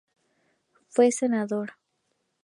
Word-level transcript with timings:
Fue 0.89 1.11
Senador. 1.11 1.73